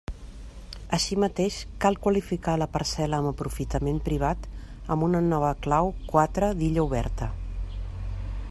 [0.97, 4.49] Així mateix cal qualificar la parcel·la amb aprofitament privat,
[4.97, 7.33] amb una nova clau quatre d'Illa oberta.